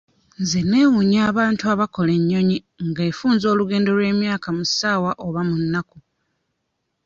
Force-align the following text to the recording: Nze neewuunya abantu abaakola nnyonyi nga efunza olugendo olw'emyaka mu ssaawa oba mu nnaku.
Nze 0.41 0.59
neewuunya 0.69 1.19
abantu 1.31 1.63
abaakola 1.73 2.13
nnyonyi 2.21 2.57
nga 2.87 3.01
efunza 3.09 3.45
olugendo 3.53 3.87
olw'emyaka 3.91 4.47
mu 4.57 4.63
ssaawa 4.69 5.11
oba 5.25 5.41
mu 5.49 5.55
nnaku. 5.61 5.97